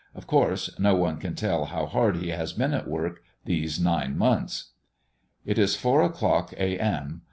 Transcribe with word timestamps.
Of 0.15 0.25
course, 0.25 0.71
no 0.79 0.95
one 0.95 1.17
can 1.17 1.35
tell 1.35 1.65
how 1.65 1.85
hard 1.85 2.15
he 2.17 2.29
has 2.29 2.53
been 2.53 2.73
at 2.73 2.87
work 2.87 3.21
these 3.45 3.79
nine 3.79 4.17
months. 4.17 4.71
It 5.45 5.59
is 5.59 5.75
four 5.75 6.01
o'clock, 6.01 6.53
A.M. 6.53 7.19